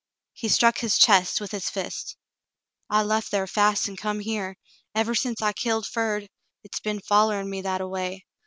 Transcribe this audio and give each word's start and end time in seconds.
He 0.33 0.49
struck 0.49 0.79
his 0.79 0.97
chest 0.97 1.39
with 1.39 1.51
his 1.51 1.69
fist. 1.69 2.17
"I 2.89 3.03
lef 3.03 3.25
thar 3.27 3.45
fast 3.45 3.87
an' 3.87 3.97
come 3.97 4.19
here. 4.21 4.57
Ever 4.95 5.13
sence 5.13 5.43
I 5.43 5.53
killed 5.53 5.85
Ferd, 5.85 6.27
hit's 6.63 6.79
be'n 6.79 7.01
follerin' 7.01 7.51
me 7.51 7.61
that 7.61 7.81
a 7.81 7.87
way. 7.87 8.25